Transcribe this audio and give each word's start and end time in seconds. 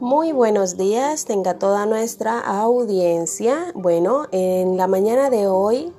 Muy 0.00 0.32
buenos 0.32 0.78
días, 0.78 1.26
tenga 1.26 1.58
toda 1.58 1.84
nuestra 1.84 2.40
audiencia. 2.40 3.70
Bueno, 3.74 4.28
en 4.32 4.78
la 4.78 4.86
mañana 4.86 5.28
de 5.28 5.46
hoy 5.46 5.92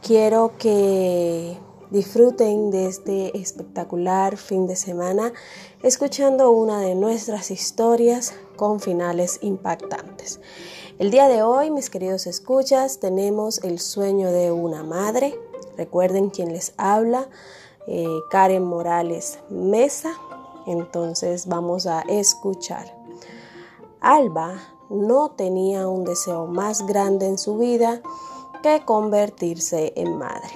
quiero 0.00 0.52
que 0.56 1.58
disfruten 1.90 2.70
de 2.70 2.86
este 2.86 3.38
espectacular 3.38 4.38
fin 4.38 4.66
de 4.66 4.74
semana 4.74 5.34
escuchando 5.82 6.50
una 6.50 6.80
de 6.80 6.94
nuestras 6.94 7.50
historias 7.50 8.32
con 8.56 8.80
finales 8.80 9.38
impactantes. 9.42 10.40
El 10.98 11.10
día 11.10 11.28
de 11.28 11.42
hoy, 11.42 11.70
mis 11.70 11.90
queridos 11.90 12.26
escuchas, 12.26 13.00
tenemos 13.00 13.62
el 13.64 13.80
sueño 13.80 14.32
de 14.32 14.50
una 14.50 14.82
madre. 14.82 15.38
Recuerden 15.76 16.30
quién 16.30 16.54
les 16.54 16.72
habla, 16.78 17.28
eh, 17.86 18.06
Karen 18.30 18.64
Morales 18.64 19.40
Mesa. 19.50 20.14
Entonces 20.66 21.46
vamos 21.48 21.86
a 21.86 22.00
escuchar. 22.08 23.02
Alba 24.02 24.54
no 24.90 25.30
tenía 25.30 25.86
un 25.86 26.04
deseo 26.04 26.46
más 26.48 26.84
grande 26.84 27.26
en 27.28 27.38
su 27.38 27.56
vida 27.56 28.02
que 28.60 28.84
convertirse 28.84 29.92
en 29.94 30.18
madre. 30.18 30.50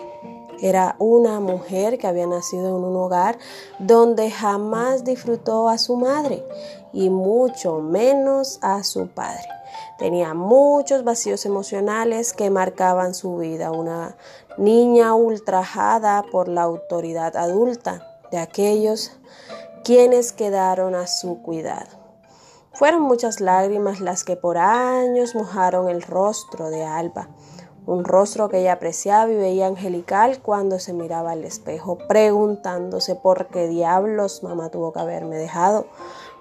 Era 0.60 0.96
una 0.98 1.38
mujer 1.38 1.96
que 1.96 2.08
había 2.08 2.26
nacido 2.26 2.76
en 2.76 2.84
un 2.84 2.96
hogar 2.96 3.38
donde 3.78 4.32
jamás 4.32 5.04
disfrutó 5.04 5.68
a 5.68 5.78
su 5.78 5.94
madre 5.94 6.44
y 6.92 7.08
mucho 7.08 7.78
menos 7.78 8.58
a 8.62 8.82
su 8.82 9.06
padre. 9.06 9.46
Tenía 9.96 10.34
muchos 10.34 11.04
vacíos 11.04 11.46
emocionales 11.46 12.32
que 12.32 12.50
marcaban 12.50 13.14
su 13.14 13.36
vida. 13.36 13.70
Una 13.70 14.16
niña 14.58 15.14
ultrajada 15.14 16.24
por 16.32 16.48
la 16.48 16.62
autoridad 16.62 17.36
adulta 17.36 18.02
de 18.32 18.38
aquellos 18.38 19.12
quienes 19.84 20.32
quedaron 20.32 20.96
a 20.96 21.06
su 21.06 21.42
cuidado. 21.42 22.05
Fueron 22.78 23.02
muchas 23.02 23.40
lágrimas 23.40 24.00
las 24.00 24.22
que 24.24 24.36
por 24.36 24.58
años 24.58 25.34
mojaron 25.34 25.88
el 25.88 26.02
rostro 26.02 26.70
de 26.70 26.84
Alba 26.84 27.28
un 27.86 28.04
rostro 28.04 28.48
que 28.48 28.58
ella 28.58 28.72
apreciaba 28.72 29.30
y 29.30 29.36
veía 29.36 29.68
angelical 29.68 30.40
cuando 30.42 30.80
se 30.80 30.92
miraba 30.92 31.32
al 31.32 31.44
espejo, 31.44 31.98
preguntándose 32.08 33.14
por 33.14 33.46
qué 33.46 33.68
diablos 33.68 34.42
mamá 34.42 34.70
tuvo 34.70 34.92
que 34.92 34.98
haberme 34.98 35.36
dejado, 35.36 35.86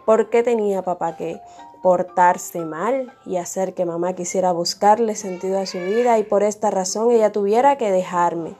por 0.05 0.29
qué 0.31 0.41
tenía 0.41 0.81
papá 0.81 1.15
que 1.15 1.39
portarse 1.83 2.65
mal 2.65 3.13
y 3.27 3.37
hacer 3.37 3.75
que 3.75 3.85
mamá 3.85 4.13
quisiera 4.13 4.51
buscarle 4.51 5.15
sentido 5.15 5.59
a 5.59 5.67
su 5.67 5.77
vida 5.77 6.17
y 6.17 6.23
por 6.23 6.41
esta 6.41 6.71
razón 6.71 7.11
ella 7.11 7.31
tuviera 7.31 7.77
que 7.77 7.91
dejarme, 7.91 8.55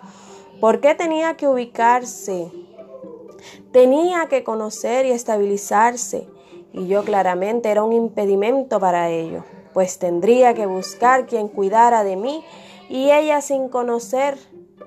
por 0.62 0.80
qué 0.80 0.94
tenía 0.94 1.36
que 1.38 1.48
ubicarse, 1.48 2.52
tenía 3.72 4.28
que 4.28 4.44
conocer 4.44 5.08
y 5.08 5.12
estabilizarse 5.12 6.28
y 6.76 6.88
yo 6.88 7.06
claramente 7.06 7.72
era 7.72 7.84
un 7.84 7.94
impedimento 7.94 8.82
para 8.82 9.10
ello, 9.10 9.46
pues 9.74 9.98
tendría 9.98 10.54
que 10.54 10.66
buscar 10.66 11.26
quien 11.26 11.48
cuidara 11.48 12.04
de 12.04 12.18
mí 12.18 12.44
y 12.90 13.12
ella 13.12 13.40
sin 13.40 13.70
conocer 13.70 14.38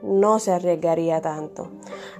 no 0.02 0.38
se 0.38 0.52
arriesgaría 0.52 1.22
tanto. 1.22 1.70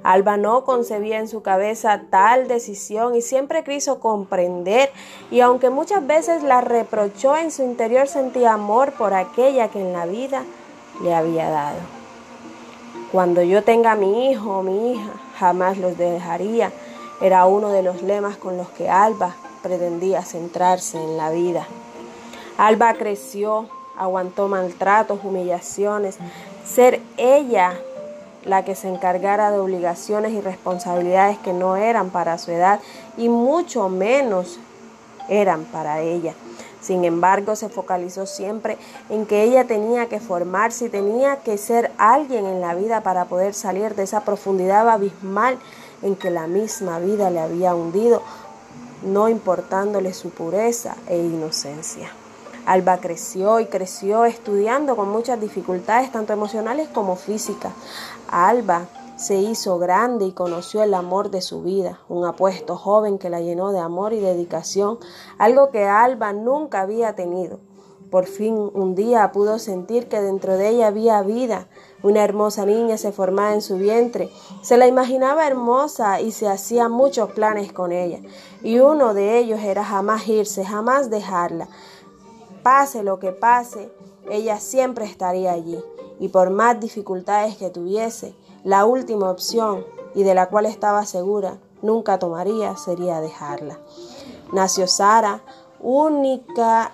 Alba 0.02 0.38
no 0.38 0.64
concebía 0.64 1.18
en 1.18 1.28
su 1.28 1.42
cabeza 1.42 2.04
tal 2.08 2.48
decisión 2.48 3.14
y 3.14 3.20
siempre 3.20 3.62
quiso 3.62 4.00
comprender 4.00 4.90
y 5.30 5.40
aunque 5.40 5.68
muchas 5.68 6.06
veces 6.06 6.42
la 6.42 6.62
reprochó 6.62 7.36
en 7.36 7.50
su 7.50 7.62
interior 7.62 8.08
sentía 8.08 8.54
amor 8.54 8.92
por 8.92 9.12
aquella 9.12 9.68
que 9.68 9.80
en 9.80 9.92
la 9.92 10.06
vida 10.06 10.44
le 11.02 11.14
había 11.14 11.50
dado. 11.50 11.78
Cuando 13.12 13.42
yo 13.42 13.62
tenga 13.62 13.92
a 13.92 13.96
mi 13.96 14.30
hijo 14.30 14.58
o 14.58 14.62
mi 14.62 14.92
hija, 14.92 15.12
jamás 15.38 15.76
los 15.76 15.96
dejaría. 15.98 16.72
Era 17.20 17.46
uno 17.46 17.68
de 17.70 17.82
los 17.82 18.02
lemas 18.02 18.36
con 18.36 18.56
los 18.56 18.68
que 18.70 18.88
Alba 18.88 19.34
pretendía 19.62 20.22
centrarse 20.22 20.98
en 20.98 21.16
la 21.16 21.30
vida. 21.30 21.66
Alba 22.56 22.94
creció 22.94 23.68
aguantó 23.98 24.48
maltratos, 24.48 25.20
humillaciones, 25.24 26.16
ser 26.64 27.00
ella 27.16 27.74
la 28.44 28.64
que 28.64 28.74
se 28.74 28.88
encargara 28.88 29.50
de 29.50 29.58
obligaciones 29.58 30.32
y 30.32 30.40
responsabilidades 30.40 31.38
que 31.38 31.52
no 31.52 31.76
eran 31.76 32.10
para 32.10 32.38
su 32.38 32.52
edad 32.52 32.80
y 33.16 33.28
mucho 33.28 33.88
menos 33.88 34.58
eran 35.28 35.64
para 35.64 36.00
ella. 36.00 36.34
Sin 36.80 37.04
embargo, 37.04 37.56
se 37.56 37.68
focalizó 37.68 38.24
siempre 38.24 38.78
en 39.10 39.26
que 39.26 39.42
ella 39.42 39.64
tenía 39.64 40.06
que 40.08 40.20
formarse 40.20 40.86
y 40.86 40.88
tenía 40.88 41.38
que 41.38 41.58
ser 41.58 41.90
alguien 41.98 42.46
en 42.46 42.60
la 42.60 42.74
vida 42.74 43.00
para 43.02 43.24
poder 43.24 43.52
salir 43.52 43.96
de 43.96 44.04
esa 44.04 44.20
profundidad 44.20 44.88
abismal 44.88 45.58
en 46.02 46.14
que 46.14 46.30
la 46.30 46.46
misma 46.46 47.00
vida 47.00 47.30
le 47.30 47.40
había 47.40 47.74
hundido, 47.74 48.22
no 49.02 49.28
importándole 49.28 50.12
su 50.14 50.30
pureza 50.30 50.96
e 51.06 51.18
inocencia. 51.18 52.10
Alba 52.66 52.98
creció 52.98 53.60
y 53.60 53.66
creció 53.66 54.24
estudiando 54.24 54.94
con 54.94 55.08
muchas 55.08 55.40
dificultades, 55.40 56.12
tanto 56.12 56.32
emocionales 56.32 56.88
como 56.88 57.16
físicas. 57.16 57.72
Alba 58.30 58.86
se 59.16 59.36
hizo 59.36 59.78
grande 59.78 60.26
y 60.26 60.32
conoció 60.32 60.82
el 60.82 60.94
amor 60.94 61.30
de 61.30 61.40
su 61.40 61.62
vida, 61.62 62.00
un 62.08 62.24
apuesto 62.24 62.76
joven 62.76 63.18
que 63.18 63.30
la 63.30 63.40
llenó 63.40 63.72
de 63.72 63.80
amor 63.80 64.12
y 64.12 64.20
dedicación, 64.20 64.98
algo 65.38 65.70
que 65.70 65.86
Alba 65.86 66.32
nunca 66.32 66.82
había 66.82 67.14
tenido. 67.14 67.58
Por 68.10 68.26
fin 68.26 68.70
un 68.72 68.94
día 68.94 69.32
pudo 69.32 69.58
sentir 69.58 70.08
que 70.08 70.20
dentro 70.20 70.56
de 70.56 70.70
ella 70.70 70.86
había 70.86 71.20
vida. 71.22 71.68
Una 72.02 72.24
hermosa 72.24 72.64
niña 72.64 72.96
se 72.96 73.12
formaba 73.12 73.52
en 73.52 73.60
su 73.60 73.76
vientre. 73.76 74.30
Se 74.62 74.76
la 74.78 74.86
imaginaba 74.86 75.46
hermosa 75.46 76.20
y 76.20 76.32
se 76.32 76.48
hacía 76.48 76.88
muchos 76.88 77.32
planes 77.32 77.72
con 77.72 77.92
ella. 77.92 78.20
Y 78.62 78.78
uno 78.78 79.12
de 79.12 79.38
ellos 79.38 79.60
era 79.60 79.84
jamás 79.84 80.26
irse, 80.26 80.64
jamás 80.64 81.10
dejarla. 81.10 81.68
Pase 82.62 83.02
lo 83.02 83.18
que 83.18 83.32
pase, 83.32 83.92
ella 84.30 84.58
siempre 84.58 85.04
estaría 85.04 85.52
allí. 85.52 85.78
Y 86.18 86.28
por 86.28 86.50
más 86.50 86.80
dificultades 86.80 87.56
que 87.56 87.70
tuviese, 87.70 88.34
la 88.64 88.86
última 88.86 89.30
opción, 89.30 89.84
y 90.14 90.22
de 90.22 90.34
la 90.34 90.48
cual 90.48 90.66
estaba 90.66 91.04
segura, 91.04 91.58
nunca 91.82 92.18
tomaría, 92.18 92.76
sería 92.76 93.20
dejarla. 93.20 93.78
Nació 94.52 94.88
Sara, 94.88 95.42
única, 95.80 96.92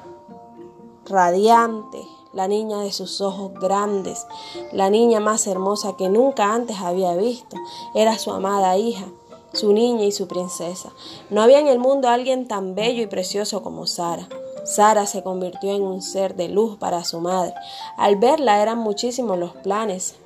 radiante, 1.06 2.06
la 2.32 2.48
niña 2.48 2.81
de 2.81 2.92
sus 2.92 3.20
ojos 3.20 3.53
grandes, 3.54 4.26
la 4.72 4.91
niña 4.91 5.20
más 5.20 5.47
hermosa 5.47 5.97
que 5.97 6.09
nunca 6.09 6.53
antes 6.53 6.78
había 6.78 7.15
visto. 7.15 7.56
Era 7.94 8.19
su 8.19 8.32
amada 8.32 8.76
hija, 8.76 9.06
su 9.53 9.72
niña 9.72 10.04
y 10.04 10.12
su 10.12 10.26
princesa. 10.26 10.93
No 11.31 11.43
había 11.43 11.60
en 11.60 11.69
el 11.69 11.78
mundo 11.78 12.09
alguien 12.09 12.48
tan 12.48 12.75
bello 12.75 13.03
y 13.03 13.06
precioso 13.06 13.62
como 13.62 13.87
Sara. 13.87 14.28
Sara 14.64 15.06
se 15.06 15.22
convirtió 15.22 15.72
en 15.75 15.82
un 15.82 16.03
ser 16.03 16.34
de 16.34 16.48
luz 16.48 16.76
para 16.78 17.04
su 17.04 17.20
madre. 17.20 17.54
Al 17.97 18.16
verla 18.16 18.62
eran 18.62 18.78
muchísimos 18.78 19.38
los 19.38 19.53
planes 19.53 20.16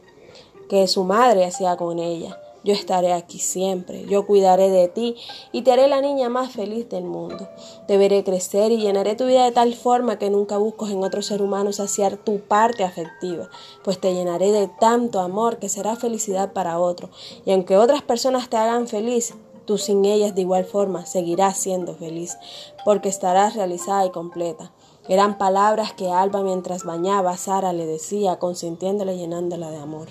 que 0.69 0.87
su 0.87 1.05
madre 1.05 1.44
hacía 1.44 1.77
con 1.77 1.99
ella. 1.99 2.38
Yo 2.65 2.75
estaré 2.75 3.13
aquí 3.13 3.39
siempre, 3.39 4.05
yo 4.07 4.27
cuidaré 4.27 4.69
de 4.69 4.89
ti 4.89 5.17
y 5.53 5.63
te 5.63 5.73
haré 5.73 5.87
la 5.89 6.01
niña 6.01 6.29
más 6.29 6.53
feliz 6.53 6.89
del 6.89 7.05
mundo. 7.05 7.49
Te 7.87 7.99
veré 7.99 8.25
crecer 8.25 8.73
y 8.73 8.79
llenaré 8.79 9.15
tu 9.15 9.27
vida 9.27 9.45
de 9.45 9.53
tal 9.53 9.75
forma 9.75 10.19
que 10.19 10.31
nunca 10.31 10.59
busques 10.59 10.91
en 10.91 11.05
otro 11.05 11.23
ser 11.23 11.41
humano 11.41 11.73
saciar 11.73 12.17
tu 12.17 12.41
parte 12.41 12.85
afectiva, 12.85 13.49
pues 13.85 14.01
te 14.01 14.13
llenaré 14.13 14.51
de 14.51 14.69
tanto 14.69 15.21
amor 15.21 15.59
que 15.59 15.69
será 15.69 15.97
felicidad 15.97 16.53
para 16.53 16.79
otro. 16.79 17.11
Y 17.45 17.53
aunque 17.53 17.77
otras 17.77 18.03
personas 18.03 18.49
te 18.49 18.57
hagan 18.57 18.89
feliz, 18.89 19.35
Tú 19.69 19.77
sin 19.77 20.07
ellas 20.07 20.35
de 20.35 20.41
igual 20.41 20.65
forma 20.65 21.05
seguirás 21.05 21.59
siendo 21.59 21.95
feliz, 21.95 22.39
porque 22.87 23.11
estarás 23.11 23.55
realizada 23.55 24.07
y 24.07 24.11
completa. 24.11 24.73
Eran 25.11 25.37
palabras 25.37 25.93
que 25.93 26.11
Alba 26.11 26.43
mientras 26.43 26.85
bañaba 26.85 27.33
a 27.33 27.37
Sara 27.37 27.75
le 27.75 27.85
decía, 27.85 28.39
consintiéndole 28.39 29.15
y 29.15 29.19
llenándola 29.19 29.71
de 29.71 29.77
amor. 29.77 30.09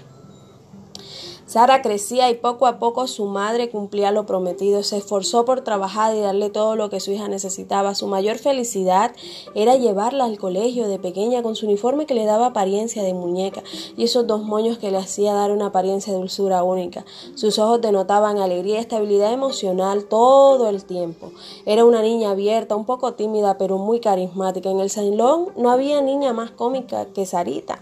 Sara 1.48 1.82
crecía 1.82 2.30
y 2.30 2.36
poco 2.36 2.68
a 2.68 2.78
poco 2.78 3.08
su 3.08 3.24
madre 3.24 3.70
cumplía 3.70 4.12
lo 4.12 4.26
prometido, 4.26 4.84
se 4.84 4.98
esforzó 4.98 5.46
por 5.46 5.62
trabajar 5.62 6.14
y 6.14 6.20
darle 6.20 6.50
todo 6.50 6.76
lo 6.76 6.90
que 6.90 7.00
su 7.00 7.12
hija 7.14 7.30
necesitaba. 7.30 7.96
Su 7.96 8.08
mayor 8.08 8.38
felicidad 8.38 9.16
era 9.56 9.78
llevarla 9.78 10.26
al 10.26 10.38
colegio 10.38 10.90
de 10.90 11.00
pequeña 11.00 11.42
con 11.44 11.56
su 11.56 11.66
uniforme 11.66 12.06
que 12.06 12.16
le 12.16 12.26
daba 12.26 12.48
apariencia 12.48 13.02
de 13.02 13.14
muñeca 13.14 13.64
y 13.96 14.04
esos 14.04 14.28
dos 14.28 14.44
moños 14.44 14.78
que 14.78 14.92
le 14.92 14.98
hacía 14.98 15.34
dar 15.34 15.52
una 15.52 15.68
apariencia 15.68 16.12
de 16.12 16.20
dulzura 16.20 16.64
única. 16.64 17.06
Sus 17.36 17.60
ojos 17.60 17.80
denotaban 17.80 18.40
alegría 18.40 18.76
y 18.76 18.80
estabilidad 18.80 19.32
emocional 19.32 20.04
todo 20.04 20.68
el 20.68 20.84
tiempo. 20.84 21.32
Era 21.66 21.86
una 21.86 22.02
niña 22.02 22.32
abierta, 22.32 22.76
un 22.76 22.84
poco 22.84 23.14
tímida, 23.14 23.58
pero 23.58 23.78
muy 23.78 24.02
carismática. 24.02 24.70
En 24.70 24.82
el 24.82 24.90
salón 24.90 25.54
no 25.56 25.72
había 25.72 26.02
niña 26.02 26.34
más 26.34 26.52
cómica 26.52 27.06
que 27.06 27.26
Sarita. 27.26 27.80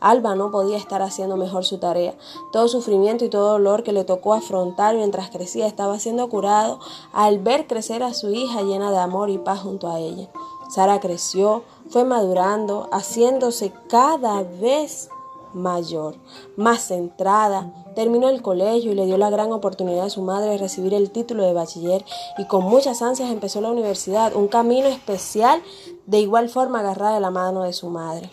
Alba 0.00 0.34
no 0.34 0.50
podía 0.50 0.76
estar 0.76 1.02
haciendo 1.02 1.36
mejor 1.36 1.64
su 1.64 1.78
tarea. 1.78 2.14
Todo 2.52 2.68
sufrimiento 2.68 3.24
y 3.24 3.28
todo 3.28 3.52
dolor 3.52 3.82
que 3.82 3.92
le 3.92 4.04
tocó 4.04 4.34
afrontar 4.34 4.96
mientras 4.96 5.30
crecía 5.30 5.66
estaba 5.66 5.98
siendo 5.98 6.28
curado 6.28 6.80
al 7.12 7.38
ver 7.38 7.66
crecer 7.66 8.02
a 8.02 8.14
su 8.14 8.30
hija 8.30 8.62
llena 8.62 8.90
de 8.90 8.98
amor 8.98 9.30
y 9.30 9.38
paz 9.38 9.60
junto 9.60 9.88
a 9.88 9.98
ella. 10.00 10.28
Sara 10.70 11.00
creció, 11.00 11.64
fue 11.88 12.04
madurando, 12.04 12.88
haciéndose 12.92 13.72
cada 13.88 14.42
vez 14.42 15.10
mayor, 15.52 16.14
más 16.56 16.82
centrada. 16.82 17.72
Terminó 17.94 18.28
el 18.28 18.42
colegio 18.42 18.92
y 18.92 18.94
le 18.94 19.06
dio 19.06 19.18
la 19.18 19.30
gran 19.30 19.52
oportunidad 19.52 20.06
a 20.06 20.10
su 20.10 20.22
madre 20.22 20.52
de 20.52 20.58
recibir 20.58 20.94
el 20.94 21.10
título 21.10 21.42
de 21.42 21.52
bachiller 21.52 22.04
y 22.38 22.46
con 22.46 22.64
muchas 22.64 23.02
ansias 23.02 23.30
empezó 23.30 23.60
la 23.60 23.70
universidad, 23.70 24.34
un 24.34 24.48
camino 24.48 24.86
especial 24.88 25.60
de 26.06 26.20
igual 26.20 26.48
forma 26.48 26.80
agarrada 26.80 27.14
de 27.14 27.20
la 27.20 27.30
mano 27.30 27.62
de 27.62 27.72
su 27.72 27.88
madre. 27.90 28.30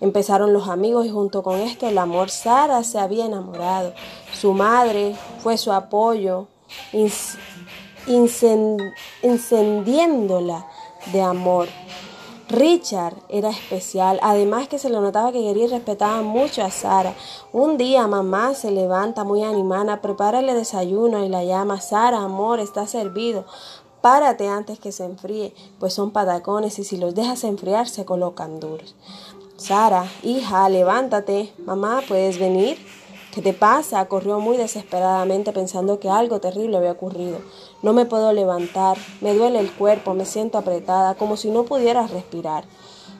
Empezaron 0.00 0.52
los 0.52 0.68
amigos 0.68 1.06
y 1.06 1.10
junto 1.10 1.42
con 1.42 1.58
esto 1.60 1.88
el 1.88 1.98
amor. 1.98 2.30
Sara 2.30 2.84
se 2.84 2.98
había 2.98 3.26
enamorado. 3.26 3.92
Su 4.32 4.52
madre 4.52 5.16
fue 5.40 5.58
su 5.58 5.72
apoyo, 5.72 6.46
encendiéndola 9.22 10.66
de 11.12 11.22
amor. 11.22 11.68
Richard 12.50 13.14
era 13.28 13.50
especial, 13.50 14.18
además 14.22 14.68
que 14.68 14.78
se 14.78 14.88
le 14.88 14.98
notaba 15.00 15.32
que 15.32 15.42
quería 15.42 15.64
y 15.64 15.68
respetaba 15.68 16.22
mucho 16.22 16.64
a 16.64 16.70
Sara. 16.70 17.12
Un 17.52 17.76
día 17.76 18.06
mamá 18.06 18.54
se 18.54 18.70
levanta 18.70 19.22
muy 19.22 19.42
animada, 19.42 20.00
prepara 20.00 20.40
el 20.40 20.46
desayuno 20.46 21.22
y 21.24 21.28
la 21.28 21.44
llama, 21.44 21.78
Sara, 21.82 22.22
amor, 22.22 22.58
está 22.60 22.86
servido. 22.86 23.44
Párate 24.00 24.48
antes 24.48 24.78
que 24.78 24.92
se 24.92 25.04
enfríe, 25.04 25.52
pues 25.78 25.92
son 25.92 26.10
patacones 26.10 26.78
y 26.78 26.84
si 26.84 26.96
los 26.96 27.14
dejas 27.14 27.44
enfriar 27.44 27.86
se 27.86 28.06
colocan 28.06 28.60
duros. 28.60 28.94
Sara, 29.58 30.06
hija, 30.22 30.68
levántate. 30.68 31.52
Mamá, 31.66 32.00
¿puedes 32.06 32.38
venir? 32.38 32.78
¿Qué 33.34 33.42
te 33.42 33.52
pasa? 33.52 34.04
Corrió 34.06 34.38
muy 34.38 34.56
desesperadamente 34.56 35.52
pensando 35.52 35.98
que 35.98 36.08
algo 36.08 36.38
terrible 36.40 36.76
había 36.76 36.92
ocurrido. 36.92 37.40
No 37.82 37.92
me 37.92 38.06
puedo 38.06 38.32
levantar, 38.32 38.96
me 39.20 39.34
duele 39.34 39.58
el 39.58 39.72
cuerpo, 39.72 40.14
me 40.14 40.26
siento 40.26 40.58
apretada, 40.58 41.16
como 41.16 41.36
si 41.36 41.50
no 41.50 41.64
pudiera 41.64 42.06
respirar. 42.06 42.66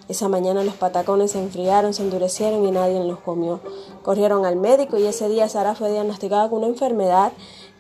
Esa 0.09 0.29
mañana 0.29 0.63
los 0.63 0.75
patacones 0.75 1.33
se 1.33 1.41
enfriaron, 1.41 1.93
se 1.93 2.05
endurecieron 2.05 2.65
y 2.65 2.71
nadie 2.71 3.03
los 3.03 3.19
comió. 3.19 3.59
Corrieron 4.03 4.47
al 4.47 4.55
médico 4.55 4.97
y 4.97 5.07
ese 5.07 5.29
día 5.29 5.49
Sara 5.49 5.75
fue 5.75 5.91
diagnosticada 5.91 6.49
con 6.49 6.59
una 6.61 6.69
enfermedad 6.69 7.33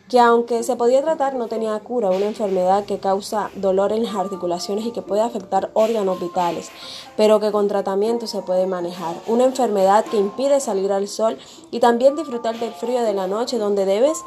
que 0.08 0.19
aunque 0.19 0.62
se 0.62 0.76
podía 0.76 1.02
tratar 1.02 1.34
no 1.34 1.49
tenía 1.49 1.78
cura, 1.81 2.10
una 2.10 2.26
enfermedad 2.26 2.84
que 2.84 2.99
causa 2.99 3.50
dolor 3.55 3.93
en 3.93 4.05
las 4.05 4.14
articulaciones 4.14 4.87
y 4.87 4.93
que 4.93 5.02
puede 5.02 5.20
afectar 5.20 5.70
órganos 5.75 6.19
vitales, 6.20 6.70
pero 7.16 7.40
que 7.40 7.52
con 7.52 7.69
tratamiento 7.69 8.26
se 8.26 8.40
puede 8.40 8.66
manejar. 8.66 9.14
Una 9.26 9.44
enfermedad 9.44 10.05
que 10.06 10.16
impide 10.16 10.60
salir 10.60 10.93
al 10.93 11.08
sol 11.08 11.38
y 11.70 11.81
también 11.81 12.16
disfrutar 12.16 12.58
del 12.58 12.72
frío 12.72 13.02
de 13.02 13.12
la 13.12 13.26
noche, 13.26 13.58
donde 13.58 13.84
debes 13.84 14.19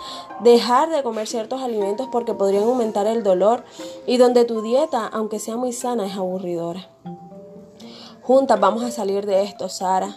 dejar 0.42 0.90
de 0.92 1.02
comer 1.02 1.28
ciertos 1.28 1.62
alimentos 1.62 2.08
porque 2.12 2.36
podrían 2.36 2.64
aumentar 2.64 3.08
el 3.08 3.24
dolor 3.24 3.64
y 4.06 4.18
donde 4.18 4.46
tu 4.46 4.62
dieta, 4.62 5.08
aunque 5.08 5.40
sea 5.40 5.58
muy 5.58 5.74
sana, 5.74 6.06
es 6.06 6.16
aburridora. 6.16 6.90
Juntas 8.22 8.60
vamos 8.60 8.84
a 8.84 8.92
salir 8.92 9.26
de 9.26 9.44
esto, 9.44 9.68
Sara. 9.68 10.16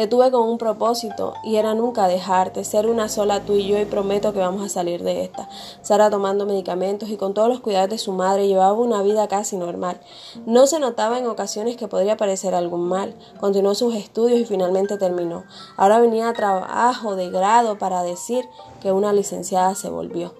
Te 0.00 0.06
tuve 0.06 0.30
con 0.30 0.48
un 0.48 0.56
propósito 0.56 1.34
y 1.44 1.56
era 1.56 1.74
nunca 1.74 2.08
dejarte, 2.08 2.64
ser 2.64 2.86
una 2.86 3.10
sola 3.10 3.40
tú 3.40 3.56
y 3.56 3.66
yo 3.66 3.78
y 3.78 3.84
prometo 3.84 4.32
que 4.32 4.38
vamos 4.38 4.64
a 4.64 4.70
salir 4.70 5.02
de 5.02 5.24
esta. 5.24 5.46
Sara 5.82 6.08
tomando 6.08 6.46
medicamentos 6.46 7.10
y 7.10 7.18
con 7.18 7.34
todos 7.34 7.50
los 7.50 7.60
cuidados 7.60 7.90
de 7.90 7.98
su 7.98 8.12
madre 8.12 8.48
llevaba 8.48 8.72
una 8.72 9.02
vida 9.02 9.28
casi 9.28 9.58
normal. 9.58 10.00
No 10.46 10.66
se 10.66 10.78
notaba 10.78 11.18
en 11.18 11.26
ocasiones 11.26 11.76
que 11.76 11.86
podría 11.86 12.16
parecer 12.16 12.54
algún 12.54 12.88
mal. 12.88 13.14
Continuó 13.40 13.74
sus 13.74 13.94
estudios 13.94 14.40
y 14.40 14.46
finalmente 14.46 14.96
terminó. 14.96 15.44
Ahora 15.76 16.00
venía 16.00 16.30
a 16.30 16.32
trabajo 16.32 17.14
de 17.14 17.28
grado 17.28 17.76
para 17.76 18.02
decir 18.02 18.46
que 18.80 18.92
una 18.92 19.12
licenciada 19.12 19.74
se 19.74 19.90
volvió 19.90 20.39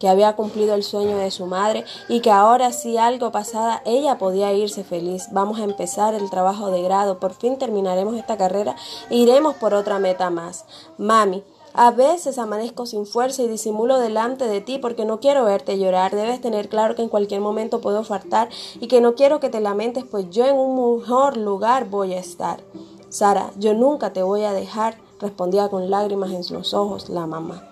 que 0.00 0.08
había 0.08 0.34
cumplido 0.34 0.74
el 0.74 0.82
sueño 0.82 1.16
de 1.18 1.30
su 1.30 1.46
madre 1.46 1.84
y 2.08 2.20
que 2.20 2.32
ahora 2.32 2.72
si 2.72 2.96
algo 2.96 3.30
pasara 3.30 3.82
ella 3.84 4.18
podía 4.18 4.52
irse 4.52 4.82
feliz. 4.82 5.28
Vamos 5.30 5.60
a 5.60 5.64
empezar 5.64 6.14
el 6.14 6.28
trabajo 6.30 6.72
de 6.72 6.82
grado, 6.82 7.20
por 7.20 7.34
fin 7.34 7.58
terminaremos 7.58 8.16
esta 8.16 8.36
carrera 8.36 8.74
e 9.10 9.16
iremos 9.16 9.54
por 9.54 9.74
otra 9.74 10.00
meta 10.00 10.30
más. 10.30 10.64
Mami, 10.98 11.44
a 11.72 11.92
veces 11.92 12.38
amanezco 12.38 12.84
sin 12.84 13.06
fuerza 13.06 13.42
y 13.42 13.48
disimulo 13.48 13.98
delante 13.98 14.48
de 14.48 14.60
ti 14.60 14.78
porque 14.78 15.04
no 15.04 15.20
quiero 15.20 15.44
verte 15.44 15.78
llorar. 15.78 16.14
Debes 16.14 16.40
tener 16.40 16.68
claro 16.68 16.96
que 16.96 17.02
en 17.02 17.08
cualquier 17.08 17.40
momento 17.40 17.80
puedo 17.80 18.02
faltar 18.02 18.48
y 18.80 18.88
que 18.88 19.00
no 19.00 19.14
quiero 19.14 19.38
que 19.38 19.50
te 19.50 19.60
lamentes, 19.60 20.04
pues 20.04 20.28
yo 20.30 20.46
en 20.46 20.56
un 20.56 20.98
mejor 20.98 21.36
lugar 21.36 21.88
voy 21.88 22.14
a 22.14 22.18
estar. 22.18 22.60
Sara, 23.08 23.50
yo 23.56 23.74
nunca 23.74 24.12
te 24.12 24.22
voy 24.22 24.44
a 24.44 24.52
dejar, 24.52 24.96
respondía 25.20 25.68
con 25.68 25.90
lágrimas 25.90 26.30
en 26.30 26.54
los 26.54 26.74
ojos 26.74 27.08
la 27.08 27.26
mamá. 27.26 27.69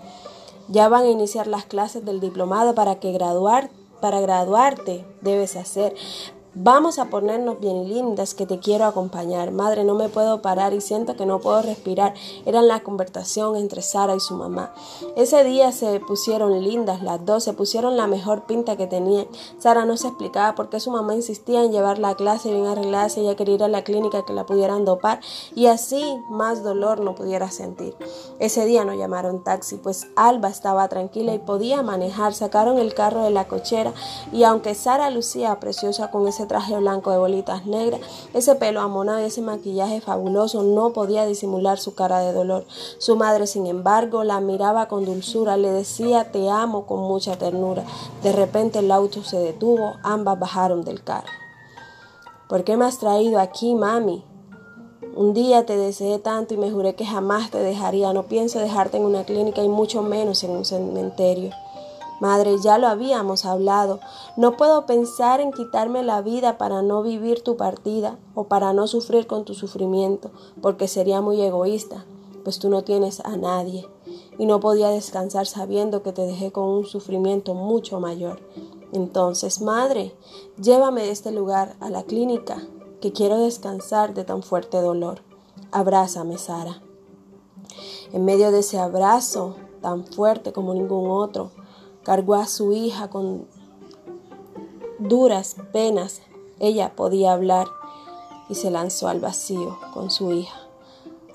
Ya 0.69 0.89
van 0.89 1.05
a 1.05 1.11
iniciar 1.11 1.47
las 1.47 1.65
clases 1.65 2.05
del 2.05 2.21
diplomado 2.21 2.75
para 2.75 2.97
que 3.01 3.13
graduar, 3.13 3.71
para 4.01 4.21
graduarte 4.21 5.05
debes 5.23 5.57
hacer. 5.57 5.95
Vamos 6.61 6.99
a 6.99 7.05
ponernos 7.05 7.61
bien 7.61 7.89
lindas, 7.89 8.35
que 8.35 8.45
te 8.45 8.59
quiero 8.59 8.85
acompañar. 8.85 9.53
Madre, 9.53 9.85
no 9.85 9.95
me 9.95 10.09
puedo 10.09 10.43
parar 10.43 10.75
y 10.75 10.81
siento 10.81 11.15
que 11.15 11.25
no 11.25 11.39
puedo 11.39 11.63
respirar. 11.63 12.15
Era 12.47 12.63
la 12.63 12.81
conversación 12.81 13.55
entre 13.55 13.81
Sara 13.81 14.17
y 14.17 14.19
su 14.19 14.35
mamá. 14.35 14.75
Ese 15.15 15.45
día 15.45 15.71
se 15.71 16.01
pusieron 16.01 16.61
lindas 16.65 17.01
las 17.01 17.25
dos, 17.25 17.45
se 17.45 17.53
pusieron 17.53 17.97
la 17.97 18.09
mejor 18.09 18.43
pinta 18.47 18.77
que 18.77 18.89
tenían. 18.89 19.29
Sara 19.61 19.85
no 19.85 19.97
se 19.97 20.09
explicaba 20.09 20.57
por 20.57 20.69
qué 20.69 20.81
su 20.81 20.91
mamá 20.91 21.15
insistía 21.15 21.63
en 21.63 21.71
llevarla 21.71 22.09
a 22.09 22.17
clase 22.17 22.51
bien 22.51 22.67
arreglada 22.67 23.09
si 23.09 23.21
ella 23.21 23.37
quería 23.37 23.55
ir 23.55 23.63
a 23.63 23.69
la 23.69 23.85
clínica 23.85 24.25
que 24.27 24.33
la 24.33 24.45
pudieran 24.45 24.85
dopar 24.85 25.21
y 25.55 25.67
así 25.67 26.19
más 26.29 26.65
dolor 26.65 26.99
no 26.99 27.15
pudiera 27.15 27.53
sentir. 27.53 27.95
Ese 28.41 28.67
día 28.67 28.85
no 28.85 28.95
llamaron 28.95 29.45
taxi, 29.45 29.77
pues 29.77 30.09
Alba 30.17 30.49
estaba 30.49 30.89
tranquila 30.89 31.35
y 31.35 31.39
podía 31.39 31.85
manejar. 31.85 32.35
Sacaron 32.35 32.79
el 32.79 32.95
carro 32.95 33.23
de 33.23 33.31
la 33.31 33.47
cochera 33.47 33.93
y 34.33 34.43
aunque 34.43 34.75
Sara 34.75 35.09
lucía 35.11 35.61
preciosa 35.61 36.11
con 36.11 36.27
ese 36.27 36.48
traje 36.49 36.77
blanco 36.77 37.13
de 37.13 37.19
bolitas 37.19 37.67
negras, 37.67 38.01
ese 38.35 38.57
pelo 38.57 38.81
amonado 38.81 39.21
y 39.21 39.25
ese 39.25 39.43
maquillaje 39.43 40.01
fabuloso 40.01 40.63
no 40.65 40.93
podía 40.93 41.27
disimular 41.27 41.79
su 41.79 41.95
cara 41.95 42.21
de 42.21 42.33
dolor. 42.33 42.65
Su 42.99 43.15
madre, 43.15 43.47
sin 43.47 43.67
embargo, 43.67 44.25
la 44.25 44.41
miraba 44.41 44.89
con 44.89 45.05
dulzura, 45.05 45.57
le 45.57 45.71
decía 45.71 46.33
te 46.33 46.51
amo 46.51 46.87
con 46.87 47.01
mucha 47.01 47.37
ternura. 47.37 47.85
De 48.23 48.33
repente 48.33 48.81
el 48.81 48.91
auto 48.91 49.23
se 49.23 49.39
detuvo, 49.39 49.95
ambas 50.03 50.39
bajaron 50.41 50.83
del 50.83 51.05
carro. 51.05 51.29
¿Por 52.49 52.65
qué 52.65 52.77
me 52.77 52.87
has 52.87 52.99
traído 52.99 53.39
aquí, 53.39 53.75
mami? 53.75 54.25
Un 55.15 55.35
día 55.35 55.67
te 55.67 55.77
deseé 55.77 56.19
tanto 56.19 56.55
y 56.55 56.57
me 56.57 56.71
juré 56.71 56.95
que 56.95 57.05
jamás 57.05 57.51
te 57.51 57.59
dejaría. 57.59 58.13
No 58.13 58.23
pienso 58.25 58.59
dejarte 58.59 58.97
en 58.97 59.05
una 59.05 59.25
clínica 59.25 59.63
y 59.63 59.69
mucho 59.69 60.03
menos 60.03 60.45
en 60.45 60.53
un 60.53 60.65
cementerio. 60.65 61.51
Madre, 62.21 62.59
ya 62.59 62.79
lo 62.79 62.89
habíamos 62.89 63.45
hablado. 63.45 64.01
No 64.37 64.57
puedo 64.57 64.87
pensar 64.87 65.41
en 65.41 65.53
quitarme 65.53 66.03
la 66.03 66.21
vida 66.21 66.59
para 66.59 66.83
no 66.83 67.03
vivir 67.03 67.43
tu 67.43 67.57
partida 67.57 68.19
o 68.35 68.45
para 68.45 68.73
no 68.73 68.87
sufrir 68.87 69.27
con 69.27 69.45
tu 69.45 69.55
sufrimiento, 69.55 70.31
porque 70.61 70.89
sería 70.89 71.21
muy 71.21 71.41
egoísta, 71.41 72.05
pues 72.43 72.59
tú 72.59 72.69
no 72.71 72.83
tienes 72.83 73.21
a 73.21 73.37
nadie. 73.37 73.89
Y 74.39 74.47
no 74.47 74.61
podía 74.61 74.89
descansar 74.89 75.47
sabiendo 75.47 76.03
que 76.03 76.13
te 76.13 76.23
dejé 76.23 76.51
con 76.51 76.65
un 76.65 76.87
sufrimiento 76.87 77.55
mucho 77.55 78.01
mayor. 78.01 78.41
Entonces, 78.93 79.61
madre, 79.61 80.15
llévame 80.61 81.03
de 81.03 81.11
este 81.11 81.31
lugar 81.31 81.77
a 81.81 81.91
la 81.91 82.03
clínica, 82.03 82.63
que 83.01 83.13
quiero 83.13 83.39
descansar 83.39 84.15
de 84.15 84.25
tan 84.25 84.43
fuerte 84.43 84.81
dolor. 84.81 85.23
Abrázame, 85.71 86.39
Sara. 86.39 86.83
En 88.13 88.25
medio 88.25 88.51
de 88.51 88.61
ese 88.61 88.79
abrazo, 88.79 89.57
tan 89.83 90.05
fuerte 90.07 90.53
como 90.53 90.75
ningún 90.75 91.11
otro, 91.11 91.51
Cargó 92.09 92.37
a 92.37 92.47
su 92.47 92.73
hija 92.73 93.11
con 93.11 93.47
duras 94.99 95.57
penas. 95.75 96.23
Ella 96.59 96.97
podía 96.97 97.35
hablar 97.35 97.67
y 98.49 98.55
se 98.55 98.71
lanzó 98.71 99.09
al 99.09 99.21
vacío 99.21 99.79
con 99.93 100.11
su 100.11 100.33
hija, 100.33 100.59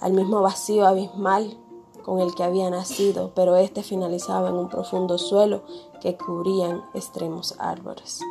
al 0.01 0.13
mismo 0.13 0.41
vacío 0.41 0.87
abismal 0.87 1.55
con 2.03 2.21
el 2.21 2.33
que 2.33 2.43
había 2.43 2.71
nacido, 2.71 3.29
pero 3.35 3.55
este 3.55 3.83
finalizaba 3.83 4.49
en 4.49 4.55
un 4.55 4.67
profundo 4.67 5.19
suelo 5.19 5.61
que 6.01 6.17
cubrían 6.17 6.83
extremos 6.95 7.53
árboles. 7.59 8.21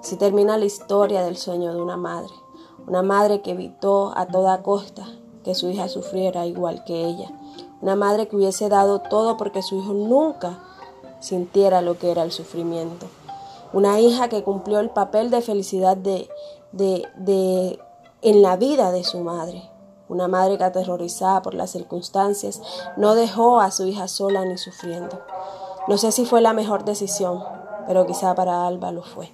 Así 0.00 0.16
termina 0.16 0.58
la 0.58 0.66
historia 0.66 1.22
del 1.22 1.38
sueño 1.38 1.72
de 1.72 1.80
una 1.80 1.96
madre, 1.96 2.34
una 2.86 3.02
madre 3.02 3.40
que 3.40 3.52
evitó 3.52 4.12
a 4.14 4.26
toda 4.26 4.62
costa 4.62 5.06
que 5.42 5.54
su 5.54 5.70
hija 5.70 5.88
sufriera 5.88 6.44
igual 6.44 6.84
que 6.84 7.06
ella, 7.06 7.30
una 7.80 7.96
madre 7.96 8.28
que 8.28 8.36
hubiese 8.36 8.68
dado 8.68 8.98
todo 9.00 9.38
porque 9.38 9.62
su 9.62 9.78
hijo 9.78 9.94
nunca 9.94 10.62
sintiera 11.26 11.80
lo 11.82 11.98
que 11.98 12.12
era 12.12 12.22
el 12.22 12.30
sufrimiento. 12.30 13.06
Una 13.72 13.98
hija 13.98 14.28
que 14.28 14.44
cumplió 14.44 14.78
el 14.78 14.90
papel 14.90 15.28
de 15.30 15.42
felicidad 15.42 15.96
de, 15.96 16.28
de, 16.70 17.80
en 18.22 18.42
la 18.42 18.56
vida 18.56 18.92
de 18.92 19.02
su 19.02 19.18
madre. 19.18 19.68
Una 20.08 20.28
madre 20.28 20.56
que 20.56 20.62
aterrorizada 20.62 21.42
por 21.42 21.54
las 21.54 21.70
circunstancias 21.70 22.62
no 22.96 23.16
dejó 23.16 23.60
a 23.60 23.72
su 23.72 23.86
hija 23.86 24.06
sola 24.06 24.44
ni 24.44 24.56
sufriendo. 24.56 25.20
No 25.88 25.98
sé 25.98 26.12
si 26.12 26.26
fue 26.26 26.40
la 26.40 26.52
mejor 26.52 26.84
decisión, 26.84 27.42
pero 27.88 28.06
quizá 28.06 28.36
para 28.36 28.64
Alba 28.64 28.92
lo 28.92 29.02
fue. 29.02 29.32